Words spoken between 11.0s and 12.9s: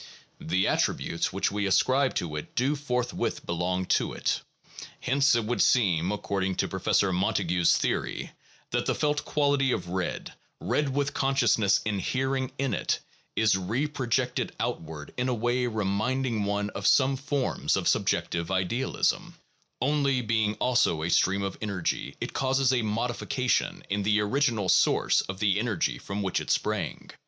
consciousness inhering in